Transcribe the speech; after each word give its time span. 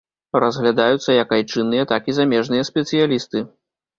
Разглядаюцца 0.43 1.17
як 1.23 1.35
айчынныя, 1.37 1.83
так 1.93 2.09
і 2.13 2.17
замежныя 2.21 2.63
спецыялісты. 2.73 3.45